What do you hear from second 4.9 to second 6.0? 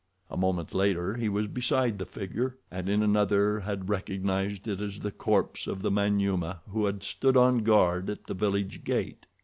the corpse of the